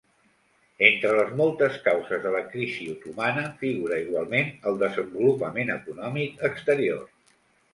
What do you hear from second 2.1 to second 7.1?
de la crisi otomana, figura igualment el desenvolupament econòmic exterior.